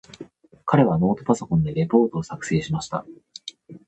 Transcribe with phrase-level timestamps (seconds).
[0.65, 3.05] 彼はノートパソコンでレポートを作成しました。